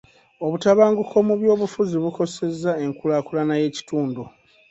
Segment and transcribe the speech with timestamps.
[0.45, 4.21] Obutabanguko mu byobufuzi bukosezza enkulaakulana y'ekitundu.